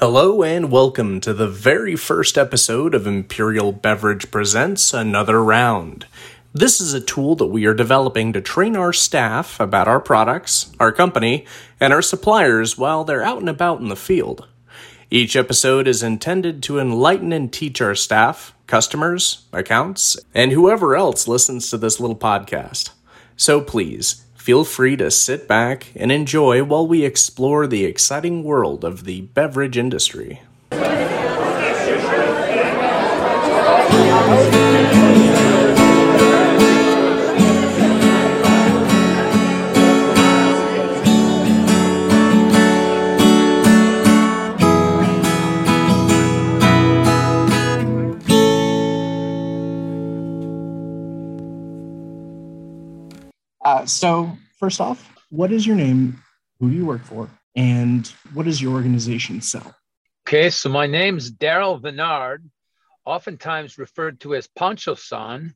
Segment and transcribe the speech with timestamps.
[0.00, 6.06] Hello and welcome to the very first episode of Imperial Beverage Presents Another Round.
[6.54, 10.72] This is a tool that we are developing to train our staff about our products,
[10.80, 11.44] our company,
[11.78, 14.48] and our suppliers while they're out and about in the field.
[15.10, 21.28] Each episode is intended to enlighten and teach our staff, customers, accounts, and whoever else
[21.28, 22.92] listens to this little podcast.
[23.36, 28.84] So please, feel free to sit back and enjoy while we explore the exciting world
[28.84, 30.40] of the beverage industry.
[54.00, 56.22] So, first off, what is your name?
[56.58, 57.28] Who do you work for?
[57.54, 59.74] And what does your organization sell?
[60.26, 62.48] Okay, so my name's Daryl Vennard,
[63.04, 65.54] oftentimes referred to as Poncho San,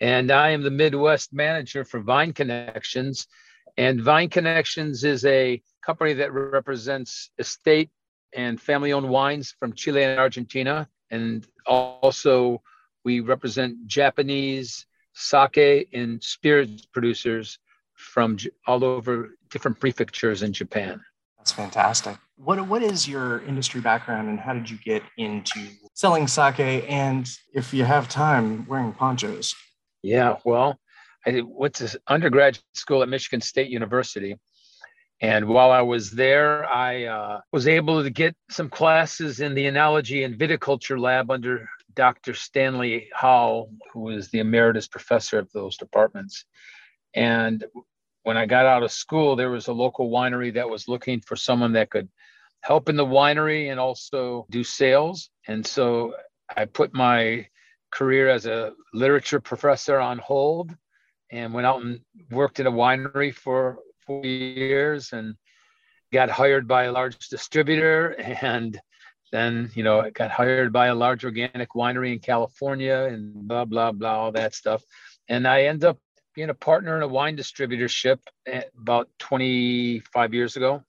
[0.00, 3.28] and I am the Midwest manager for Vine Connections.
[3.76, 7.90] And Vine Connections is a company that represents estate
[8.32, 10.88] and family owned wines from Chile and Argentina.
[11.10, 12.60] And also,
[13.04, 17.58] we represent Japanese sake and spirits producers
[17.94, 21.00] from J- all over different prefectures in Japan.
[21.38, 22.16] That's fantastic.
[22.36, 27.28] What what is your industry background and how did you get into selling sake and
[27.52, 29.54] if you have time wearing ponchos?
[30.02, 30.78] Yeah, well,
[31.26, 34.36] I went to undergraduate school at Michigan State University.
[35.20, 39.64] And while I was there, I uh, was able to get some classes in the
[39.64, 42.34] enology and viticulture lab under Dr.
[42.34, 46.44] Stanley Howell, who is the emeritus professor of those departments.
[47.14, 47.64] And
[48.22, 51.36] when I got out of school, there was a local winery that was looking for
[51.36, 52.08] someone that could
[52.62, 55.30] help in the winery and also do sales.
[55.46, 56.14] And so
[56.56, 57.46] I put my
[57.90, 60.74] career as a literature professor on hold
[61.30, 62.00] and went out and
[62.30, 65.34] worked in a winery for four years and
[66.12, 68.10] got hired by a large distributor
[68.42, 68.80] and
[69.32, 73.64] then you know I got hired by a large organic winery in California and blah
[73.64, 74.82] blah blah all that stuff
[75.28, 75.98] and I end up
[76.34, 78.18] being a partner in a wine distributorship
[78.78, 80.82] about 25 years ago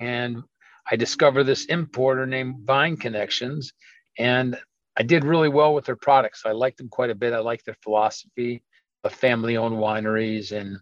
[0.00, 0.42] and
[0.90, 3.72] I discovered this importer named Vine Connections
[4.18, 4.58] and
[4.96, 6.42] I did really well with their products.
[6.44, 7.32] I liked them quite a bit.
[7.32, 8.62] I liked their philosophy
[9.04, 10.78] of family owned wineries and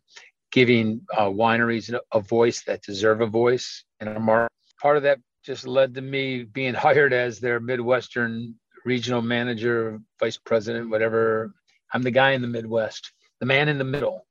[0.51, 4.53] giving uh, wineries a voice that deserve a voice in a market.
[4.81, 8.55] Part of that just led to me being hired as their Midwestern
[8.85, 11.55] regional manager, vice president, whatever.
[11.93, 14.27] I'm the guy in the Midwest, the man in the middle.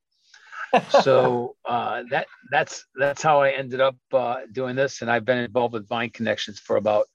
[1.01, 5.39] so uh, that that's that's how I ended up uh, doing this, and I've been
[5.39, 7.07] involved with Vine Connections for about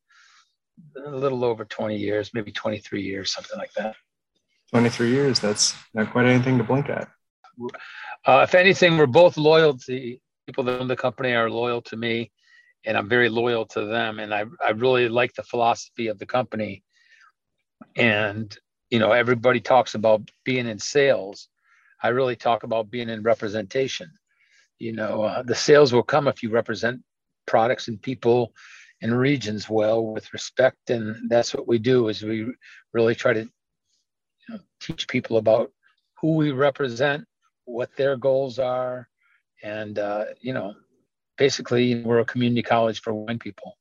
[1.06, 3.94] a little over 20 years, maybe 23 years, something like that.
[4.71, 7.09] 23 years, that's not quite anything to blink at.
[8.26, 10.16] Uh, if anything, we're both loyal to
[10.47, 12.32] people that own the company are loyal to me,
[12.84, 14.19] and I'm very loyal to them.
[14.19, 16.82] And I, I really like the philosophy of the company.
[17.97, 18.56] And,
[18.91, 21.49] you know, everybody talks about being in sales.
[22.04, 24.10] I really talk about being in representation.
[24.78, 27.00] You know, uh, the sales will come if you represent
[27.47, 28.53] products and people
[29.00, 30.91] and regions well with respect.
[30.91, 32.53] And that's what we do is we
[32.93, 35.72] really try to you know, teach people about
[36.20, 37.25] who we represent
[37.64, 39.09] what their goals are,
[39.62, 40.75] and uh, you know,
[41.38, 43.78] basically we're a community college for wine people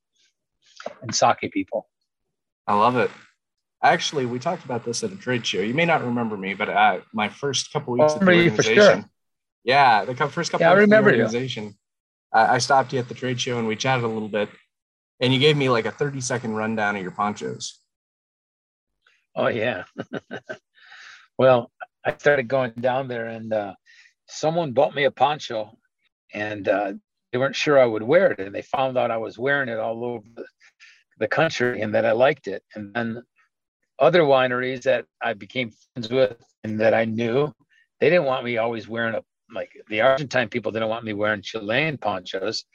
[1.02, 1.90] and sake people.
[2.68, 3.12] I love it.
[3.84, 5.60] Actually, we talked about this at a trade show.
[5.60, 9.10] You may not remember me, but uh, my first couple weeks of the organization, sure.
[9.66, 11.78] yeah, the first couple yeah, weeks I remember of the organization,
[12.32, 14.50] I, I stopped you at the trade show and we chatted a little bit,
[15.20, 17.78] and you gave me like a thirty second rundown of your ponchos.
[19.36, 19.84] Oh yeah.
[21.38, 21.70] well,
[22.06, 23.74] I started going down there, and uh,
[24.28, 25.78] someone bought me a poncho,
[26.34, 26.94] and uh,
[27.32, 29.80] they weren't sure I would wear it, and they found out I was wearing it
[29.80, 30.26] all over
[31.18, 32.64] the country, and that I liked it.
[32.76, 33.24] And then
[34.00, 37.54] other wineries that I became friends with and that I knew,
[38.00, 39.24] they didn't want me always wearing a
[39.54, 42.66] like the Argentine people didn't want me wearing Chilean ponchos,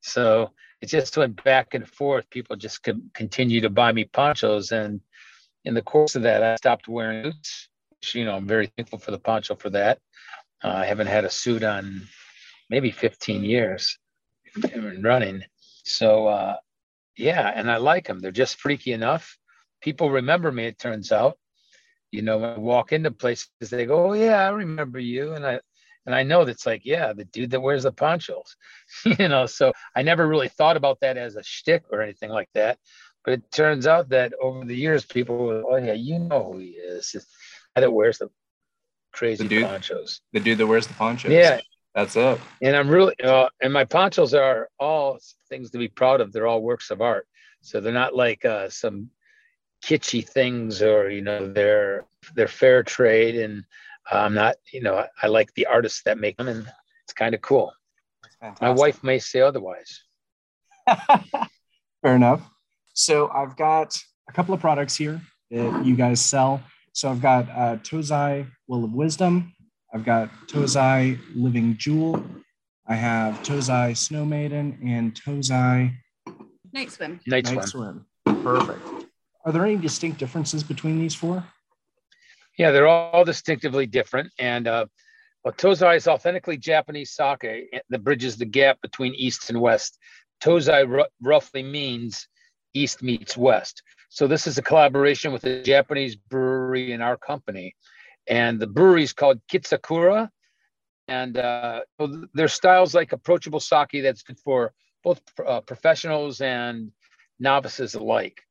[0.00, 2.30] so it just went back and forth.
[2.30, 5.00] People just could continue to buy me ponchos, and
[5.64, 7.68] in the course of that, I stopped wearing boots
[8.14, 9.98] you know, I'm very thankful for the poncho for that.
[10.62, 12.02] Uh, I haven't had a suit on
[12.70, 13.98] maybe 15 years
[15.00, 15.42] running.
[15.84, 16.56] So, uh,
[17.16, 18.20] yeah, and I like them.
[18.20, 19.36] They're just freaky enough.
[19.80, 21.38] People remember me, it turns out.
[22.10, 25.34] You know, when I walk into places, they go, Oh, yeah, I remember you.
[25.34, 25.60] And I,
[26.06, 28.56] And I know that's like, yeah, the dude that wears the ponchos,
[29.18, 29.44] you know.
[29.46, 32.78] So I never really thought about that as a shtick or anything like that.
[33.24, 36.58] But it turns out that over the years, people were, oh yeah, you know who
[36.60, 37.10] he is.
[37.14, 37.30] It's the
[37.76, 38.30] guy that wears the
[39.12, 40.20] crazy The dude- ponchos.
[40.32, 41.30] The dude that wears the ponchos.
[41.30, 41.60] Yeah,
[41.94, 42.40] That's it.
[42.62, 45.18] and I'm really, uh, and my ponchos are all
[45.50, 46.32] things to be proud of.
[46.32, 47.26] They're all works of art.
[47.60, 49.10] So they're not like uh, some
[49.84, 53.64] kitschy things, or you know, they're they're fair trade, and
[54.10, 56.66] I'm not, you know, I, I like the artists that make them, and
[57.04, 57.72] it's kind of cool.
[58.60, 60.02] My wife may say otherwise.
[62.02, 62.48] Fair enough.
[62.94, 63.98] So I've got
[64.28, 65.20] a couple of products here
[65.50, 66.62] that you guys sell.
[66.92, 69.52] So I've got uh, Tozai Will of Wisdom.
[69.92, 72.22] I've got Tozai Living Jewel.
[72.86, 75.94] I have Tozai Snow Maiden and Tozai
[76.72, 77.20] Night swim.
[77.26, 78.06] Night Night swim.
[78.24, 78.42] Swim.
[78.42, 78.97] Perfect.
[79.48, 81.42] Are there any distinct differences between these four?
[82.58, 84.30] Yeah, they're all distinctively different.
[84.38, 84.84] And uh,
[85.42, 89.98] well, Tozai is authentically Japanese sake that bridges the gap between East and West.
[90.42, 92.28] Tozai r- roughly means
[92.74, 93.82] East meets West.
[94.10, 97.74] So this is a collaboration with a Japanese brewery in our company.
[98.26, 100.28] And the brewery is called Kizakura.
[101.06, 101.80] And uh,
[102.34, 106.92] their styles like approachable sake that's good for both uh, professionals and
[107.40, 108.42] novices alike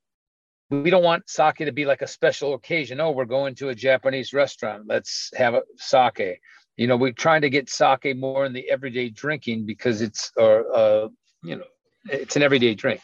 [0.69, 2.99] we don't want sake to be like a special occasion.
[2.99, 4.83] Oh, we're going to a Japanese restaurant.
[4.87, 6.39] Let's have a sake.
[6.75, 10.65] You know, we're trying to get sake more in the everyday drinking because it's, or
[10.75, 11.07] uh,
[11.43, 11.65] you know,
[12.05, 13.01] it's an everyday drink.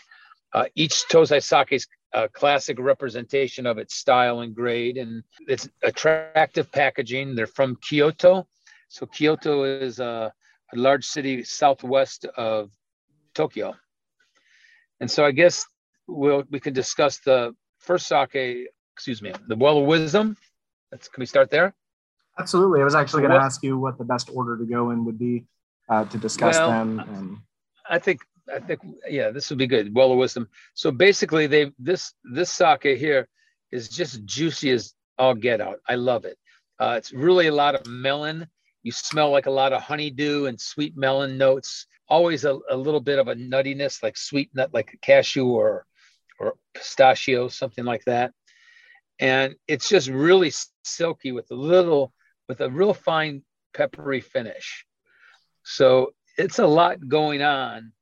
[0.53, 5.67] Uh, each Tozai sake is a classic representation of its style and grade, and it's
[5.81, 7.33] attractive packaging.
[7.33, 8.47] They're from Kyoto,
[8.89, 10.31] so Kyoto is a,
[10.73, 12.69] a large city southwest of
[13.33, 13.75] Tokyo.
[14.99, 15.65] And so I guess
[16.07, 20.37] we'll we can discuss the first sake, excuse me, the well of wisdom.
[20.91, 21.73] Let's can we start there?
[22.37, 22.81] Absolutely.
[22.81, 25.19] I was actually going to ask you what the best order to go in would
[25.19, 25.45] be
[25.87, 26.99] uh, to discuss Well, them.
[26.99, 27.37] And
[27.87, 28.21] I think
[28.53, 29.93] I think yeah, this would be good.
[29.93, 30.49] Well of wisdom.
[30.73, 33.27] So basically, they this this sake here
[33.71, 35.79] is just juicy as all get out.
[35.87, 36.37] I love it.
[36.79, 38.47] Uh, it's really a lot of melon.
[38.81, 41.87] You smell like a lot of honeydew and sweet melon notes.
[42.09, 45.85] Always a, a little bit of a nuttiness, like sweet nut, like a cashew or
[46.39, 48.33] or pistachio, something like that.
[49.19, 50.51] And it's just really
[50.83, 52.13] silky with a little,
[52.47, 53.43] with a real fine
[53.73, 54.85] peppery finish.
[55.63, 57.93] So it's a lot going on.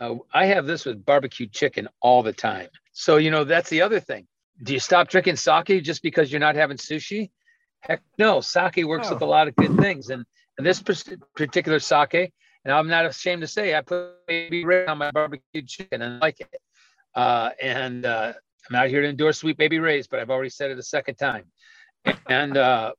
[0.00, 2.68] Uh, I have this with barbecue chicken all the time.
[2.92, 4.26] So, you know, that's the other thing.
[4.62, 7.30] Do you stop drinking sake just because you're not having sushi?
[7.80, 9.14] Heck no, sake works No.
[9.14, 10.10] with a lot of good things.
[10.10, 10.24] And,
[10.58, 12.32] and this particular sake,
[12.64, 16.14] and I'm not ashamed to say, I put baby Ray on my barbecue chicken and
[16.14, 16.60] I like it.
[17.14, 20.70] Uh, and uh, I'm not here to endorse Sweet Baby Ray's, but I've already said
[20.70, 21.44] it a second time.
[22.28, 22.92] And, uh,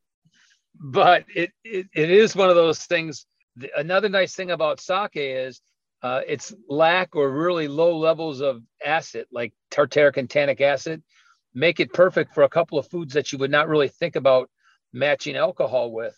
[0.79, 3.25] but it, it, it is one of those things.
[3.75, 5.62] Another nice thing about sake is
[6.01, 11.01] uh, its lack or really low levels of acid, like tartaric and tannic acid,
[11.53, 14.50] make it perfect for a couple of foods that you would not really think about
[14.94, 16.15] matching alcohol with.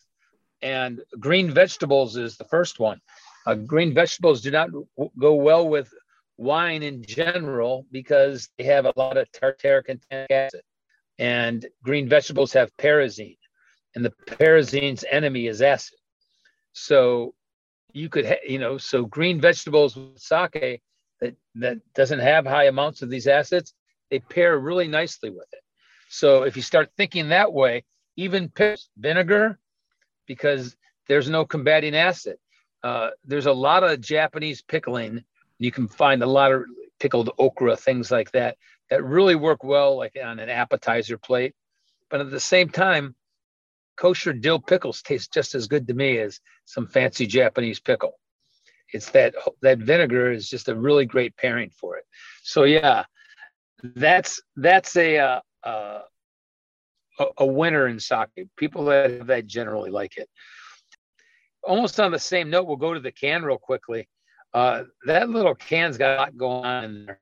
[0.62, 3.00] And green vegetables is the first one.
[3.46, 5.94] Uh, green vegetables do not w- go well with
[6.38, 10.00] wine in general because they have a lot of tartaric
[10.30, 10.62] acid.
[11.20, 13.40] And green vegetables have pyrazine,
[13.96, 15.98] and the pyrazine's enemy is acid.
[16.74, 17.34] So
[17.92, 20.82] you could, ha- you know, so green vegetables with sake
[21.20, 23.74] that that doesn't have high amounts of these acids,
[24.12, 25.64] they pair really nicely with it.
[26.10, 27.84] So if you start thinking that way,
[28.16, 29.60] even pick vinegar,
[30.28, 30.76] because
[31.08, 32.38] there's no combating acid.
[32.84, 35.24] Uh, there's a lot of Japanese pickling.
[35.60, 36.64] You can find a lot of
[37.00, 38.58] pickled okra, things like that,
[38.90, 41.54] that really work well, like on an appetizer plate.
[42.10, 43.16] But at the same time,
[43.98, 48.14] kosher dill pickles taste just as good to me as some fancy Japanese pickle.
[48.94, 52.06] It's that that vinegar is just a really great pairing for it.
[52.44, 53.04] So yeah,
[53.84, 56.00] that's that's a uh, uh,
[57.38, 58.30] a, winner in sake.
[58.56, 60.30] People that that generally like it.
[61.64, 64.08] Almost on the same note, we'll go to the can real quickly.
[64.54, 67.20] Uh, that little can's got a lot going on in there,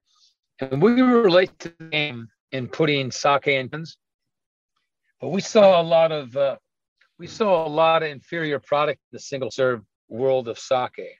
[0.59, 3.97] and we relate to the game in putting sake in cans.
[5.19, 6.57] But we saw a lot of uh,
[7.17, 11.19] we saw a lot of inferior product in the single serve world of sake,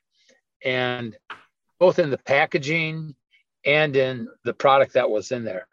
[0.63, 1.17] and
[1.79, 3.15] both in the packaging
[3.65, 5.67] and in the product that was in there.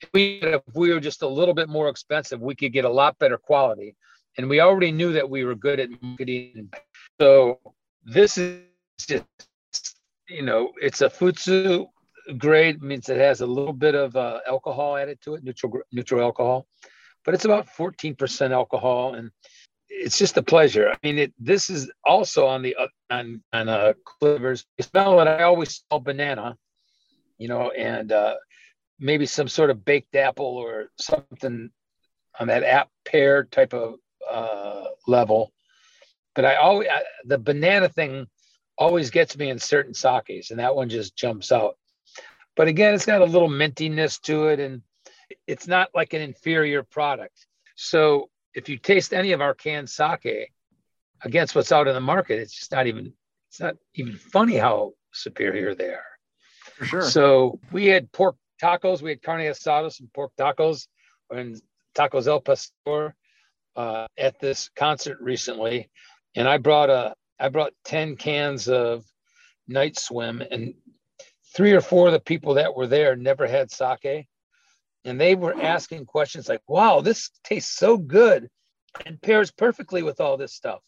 [0.00, 2.90] If we, if we were just a little bit more expensive, we could get a
[2.90, 3.96] lot better quality.
[4.36, 6.70] And we already knew that we were good at marketing.
[7.20, 7.60] So
[8.04, 8.62] this is
[8.98, 9.24] just,
[10.28, 11.86] you know, it's a futsu
[12.38, 16.22] grade, means it has a little bit of uh, alcohol added to it, neutral neutral
[16.22, 16.66] alcohol,
[17.24, 19.14] but it's about 14% alcohol.
[19.14, 19.30] And
[19.88, 20.90] it's just a pleasure.
[20.90, 22.76] I mean, it, this is also on the
[23.10, 24.64] on on uh, Clivers.
[24.78, 25.28] You smell it.
[25.28, 26.56] I always smell banana,
[27.38, 28.34] you know, and uh,
[28.98, 31.70] maybe some sort of baked apple or something
[32.40, 33.96] on that app pear type of
[34.28, 35.52] uh, level.
[36.34, 38.26] But I always I, the banana thing
[38.76, 41.76] always gets me in certain sakes, and that one just jumps out.
[42.56, 44.82] But again, it's got a little mintiness to it, and
[45.46, 47.46] it's not like an inferior product.
[47.76, 50.52] So if you taste any of our canned sake
[51.22, 53.12] against what's out in the market, it's just not even
[53.48, 56.04] it's not even funny how superior they are.
[56.76, 57.02] For sure.
[57.02, 60.86] So we had pork tacos, we had carne asada, some pork tacos
[61.30, 61.60] and
[61.96, 63.14] tacos El Pastor
[63.76, 65.90] uh, at this concert recently,
[66.34, 69.04] and I brought a I brought ten cans of
[69.66, 70.74] Night Swim, and
[71.54, 74.26] three or four of the people that were there never had sake,
[75.04, 78.48] and they were asking questions like, "Wow, this tastes so good
[79.04, 80.82] and pairs perfectly with all this stuff.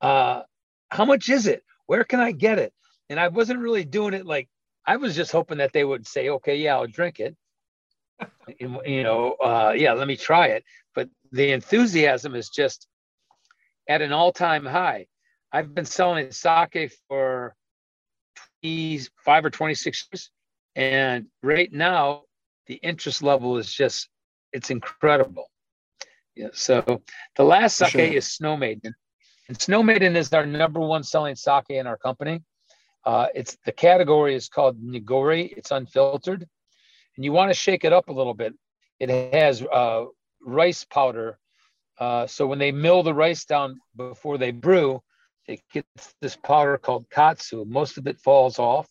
[0.00, 0.42] Uh,
[0.90, 1.64] how much is it?
[1.86, 2.72] Where can I get it?"
[3.08, 4.48] And I wasn't really doing it like
[4.86, 7.36] I was just hoping that they would say, "Okay, yeah, I'll drink it."
[8.58, 10.64] you know, uh, yeah, let me try it.
[10.94, 12.86] But the enthusiasm is just
[13.88, 15.06] at an all-time high.
[15.52, 17.54] I've been selling sake for
[18.62, 20.30] 25 or 26 years,
[20.74, 22.22] and right now
[22.66, 24.08] the interest level is just
[24.52, 25.50] it's incredible.
[26.34, 27.02] Yeah, so
[27.36, 28.00] the last sake sure.
[28.00, 28.94] is Snow Maiden,
[29.48, 32.42] and Snow Maiden is our number one selling sake in our company.
[33.04, 35.52] Uh, it's the category is called Nigori.
[35.56, 36.46] It's unfiltered,
[37.16, 38.54] and you want to shake it up a little bit.
[38.98, 40.06] It has uh,
[40.42, 41.38] rice powder,
[41.98, 45.02] uh, so when they mill the rice down before they brew,
[45.48, 47.64] it gets this powder called katsu.
[47.64, 48.88] Most of it falls off,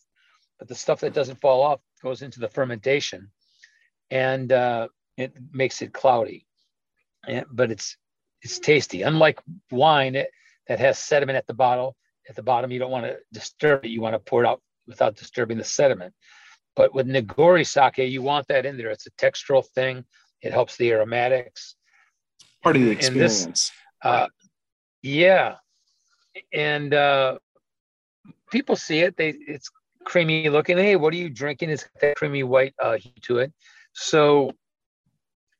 [0.58, 3.30] but the stuff that doesn't fall off goes into the fermentation
[4.10, 6.46] and uh, it makes it cloudy.
[7.26, 7.96] And, but it's
[8.42, 9.02] it's tasty.
[9.02, 10.30] Unlike wine it,
[10.68, 11.96] that has sediment at the bottle,
[12.28, 13.90] at the bottom, you don't want to disturb it.
[13.90, 16.14] You want to pour it out without disturbing the sediment.
[16.74, 18.90] But with Nigori sake, you want that in there.
[18.90, 20.04] It's a textural thing.
[20.42, 21.76] It helps the aromatics.
[22.62, 23.44] Part of the experience.
[23.46, 23.72] This,
[24.02, 24.28] uh,
[25.02, 25.56] yeah,
[26.52, 27.38] and uh,
[28.50, 29.16] people see it.
[29.16, 29.70] They it's
[30.04, 30.76] creamy looking.
[30.76, 31.70] Hey, what are you drinking?
[31.70, 33.52] It's got that creamy white uh, to it.
[33.92, 34.52] So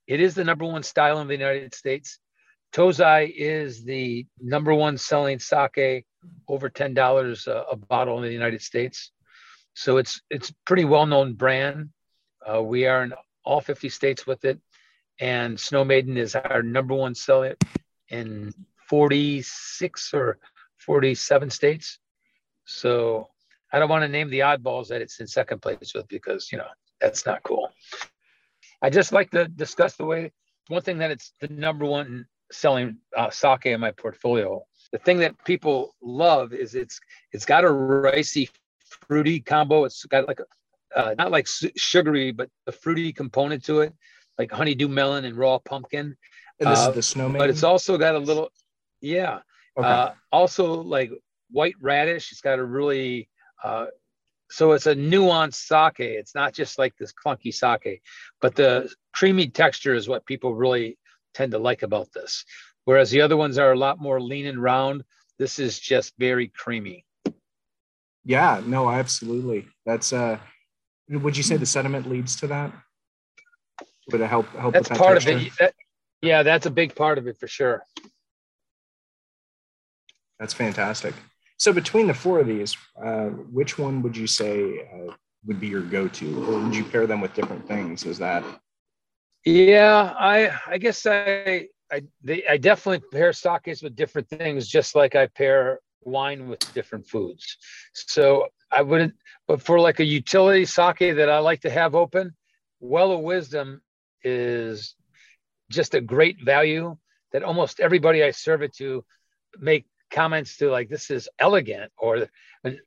[0.06, 2.18] it is the number one style in the United States.
[2.72, 6.04] Tozai is the number one selling sake
[6.48, 9.10] over ten dollars a bottle in the United States.
[9.74, 11.90] So it's it's pretty well known brand.
[12.46, 13.12] Uh, we are in
[13.44, 14.60] all 50 states with it,
[15.20, 17.56] and Snow Maiden is our number one seller
[18.08, 18.52] in
[18.88, 20.38] 46 or
[20.86, 21.98] 47 states.
[22.64, 23.28] So
[23.72, 26.58] I don't want to name the oddballs that it's in second place with because you
[26.58, 26.68] know
[27.00, 27.68] that's not cool.
[28.80, 30.32] I just like to discuss the way
[30.68, 34.64] one thing that it's the number one selling uh, sake in my portfolio.
[34.92, 37.00] The thing that people love is it's
[37.32, 38.48] it's got a ricey,
[39.06, 39.84] fruity combo.
[39.84, 40.44] It's got like a
[40.96, 43.92] uh, not like sugary, but a fruity component to it,
[44.38, 46.16] like honeydew melon and raw pumpkin.
[46.60, 47.38] And this uh, is the snowman.
[47.38, 48.50] But it's also got a little,
[49.00, 49.40] yeah.
[49.76, 49.88] Okay.
[49.88, 51.10] Uh, also like
[51.50, 52.32] white radish.
[52.32, 53.28] It's got a really
[53.62, 53.86] uh,
[54.50, 56.00] so it's a nuanced sake.
[56.00, 58.02] It's not just like this clunky sake,
[58.40, 60.98] but the creamy texture is what people really
[61.34, 62.44] tend to like about this.
[62.84, 65.02] Whereas the other ones are a lot more lean and round.
[65.38, 67.04] This is just very creamy.
[68.24, 69.66] Yeah, no, absolutely.
[69.84, 70.38] That's uh
[71.08, 72.72] would you say the sediment leads to that?
[74.10, 75.36] Would it help help that's that part texture?
[75.36, 75.52] of it.
[75.58, 75.74] That,
[76.22, 77.82] yeah, that's a big part of it for sure.
[80.38, 81.14] That's fantastic.
[81.58, 85.14] So between the four of these, uh, which one would you say uh,
[85.46, 88.04] would be your go-to, or would you pair them with different things?
[88.04, 88.44] Is that?
[89.44, 94.94] Yeah, I I guess I I they, I definitely pair sakes with different things, just
[94.94, 97.56] like I pair wine with different foods.
[97.92, 99.14] So I wouldn't,
[99.48, 102.34] but for like a utility sake that I like to have open,
[102.80, 103.80] Well of Wisdom
[104.22, 104.94] is
[105.70, 106.96] just a great value
[107.32, 109.04] that almost everybody I serve it to
[109.58, 112.28] make comments to like this is elegant or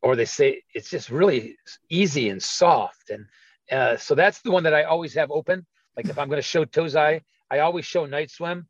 [0.02, 1.58] or they say it's just really
[1.90, 3.26] easy and soft and
[3.72, 5.66] uh, so that's the one that i always have open.
[5.96, 7.22] Like if i'm going to show tozai
[7.52, 8.68] i always show night swim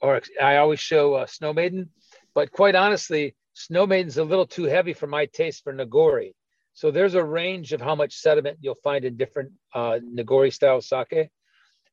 [0.00, 1.90] or i always show uh, snow maiden.
[2.34, 6.34] But quite honestly snow maiden's a little too heavy for my taste for nigori
[6.78, 10.80] so there's a range of how much sediment you'll find in different uh, nigori style
[10.80, 11.28] sake.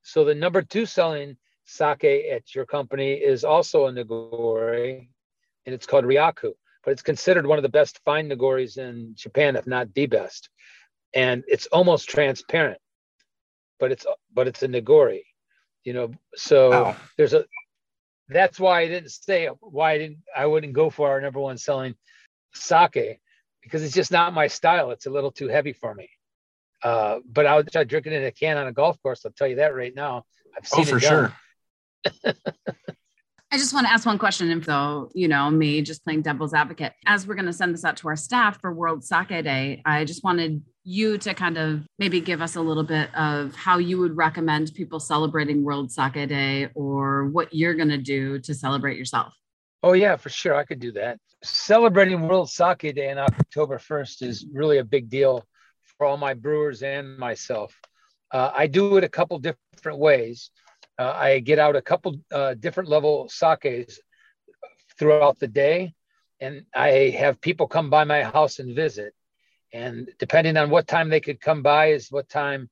[0.03, 5.07] So the number two selling sake at your company is also a nigori
[5.65, 6.53] and it's called Ryaku.
[6.83, 10.49] But it's considered one of the best fine Nigoris in Japan, if not the best.
[11.13, 12.79] And it's almost transparent,
[13.79, 15.23] but it's but it's a Nigori,
[15.83, 16.11] you know.
[16.35, 16.95] So wow.
[17.17, 17.45] there's a
[18.29, 21.57] that's why I didn't say why I didn't I wouldn't go for our number one
[21.57, 21.95] selling
[22.53, 23.19] sake
[23.61, 24.91] because it's just not my style.
[24.91, 26.09] It's a little too heavy for me.
[26.83, 29.25] Uh, but I would try drinking in a can on a golf course.
[29.25, 30.23] I'll tell you that right now.
[30.55, 31.33] I've seen oh, for sure.
[33.51, 36.53] I just want to ask one question, and though you know me, just playing devil's
[36.53, 39.81] advocate, as we're going to send this out to our staff for World Sake Day,
[39.85, 43.77] I just wanted you to kind of maybe give us a little bit of how
[43.77, 48.53] you would recommend people celebrating World Sake Day, or what you're going to do to
[48.53, 49.33] celebrate yourself.
[49.83, 51.19] Oh yeah, for sure, I could do that.
[51.43, 55.45] Celebrating World Sake Day on October 1st is really a big deal
[55.97, 57.79] for all my brewers and myself.
[58.31, 60.49] Uh, I do it a couple different ways.
[60.97, 63.99] Uh, I get out a couple uh, different level sakes
[64.97, 65.93] throughout the day,
[66.39, 69.13] and I have people come by my house and visit.
[69.73, 72.69] And depending on what time they could come by, is what time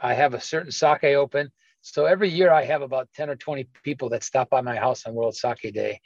[0.00, 1.50] I have a certain sake open.
[1.82, 5.06] So every year I have about 10 or 20 people that stop by my house
[5.06, 6.00] on World Sake Day.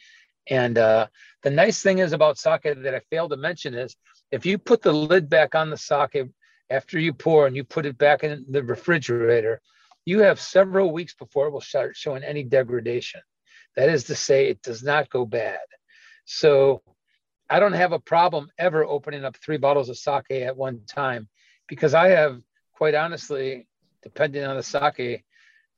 [0.49, 1.07] And uh,
[1.43, 3.97] the nice thing is about sake that I failed to mention is
[4.31, 6.29] if you put the lid back on the sake
[6.71, 9.61] after you pour and you put it back in the refrigerator,
[10.05, 13.21] you have several weeks before it will start showing any degradation.
[13.77, 15.61] That is to say, it does not go bad.
[16.25, 16.83] So
[17.49, 21.29] I don't have a problem ever opening up three bottles of sake at one time
[21.69, 22.41] because I have,
[22.73, 23.67] quite honestly,
[24.03, 25.25] depending on the sake,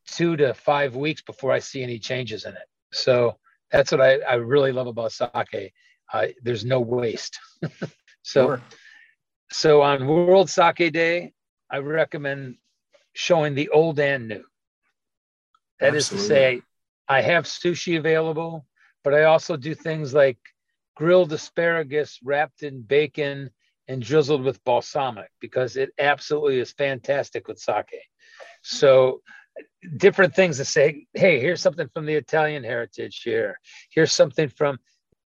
[0.06, 2.68] two to five weeks before I see any changes in it.
[2.92, 3.38] So
[3.70, 5.72] that's what I, I really love about sake.
[6.12, 7.38] Uh, there's no waste.
[8.22, 8.62] so, sure.
[9.50, 11.32] so on World Sake Day,
[11.70, 12.56] I recommend
[13.12, 14.44] showing the old and new.
[15.80, 15.98] That Absolutely.
[15.98, 16.62] is to say,
[17.08, 18.66] I have sushi available,
[19.04, 20.38] but I also do things like
[20.94, 23.50] grilled asparagus wrapped in bacon
[23.88, 27.86] and drizzled with balsamic because it absolutely is fantastic with sake.
[28.62, 29.22] So
[29.96, 33.58] different things to say, hey, here's something from the Italian heritage here.
[33.90, 34.78] Here's something from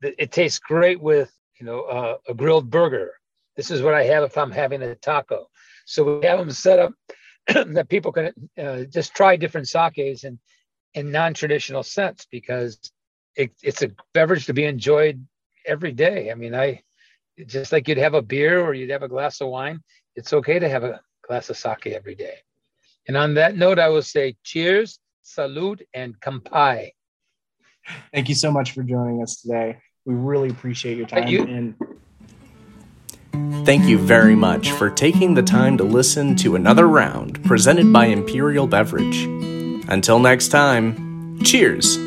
[0.03, 3.13] it tastes great with, you know, uh, a grilled burger.
[3.57, 5.49] This is what I have if I'm having a taco.
[5.87, 6.93] So we have them set up
[7.75, 10.39] that people can uh, just try different sakes in
[10.95, 12.79] in non-traditional sense because
[13.37, 15.27] it, it's a beverage to be enjoyed
[15.67, 16.31] every day.
[16.31, 16.83] I mean, I
[17.47, 19.81] just like you'd have a beer or you'd have a glass of wine.
[20.15, 22.37] It's okay to have a glass of sake every day.
[23.09, 26.93] And on that note, I will say cheers, salute, and kampai.
[28.13, 29.79] Thank you so much for joining us today.
[30.07, 31.29] We really appreciate your time.
[31.29, 31.43] You.
[31.45, 31.75] And
[33.65, 38.07] Thank you very much for taking the time to listen to another round presented by
[38.07, 39.25] Imperial Beverage.
[39.89, 42.04] Until next time, cheers!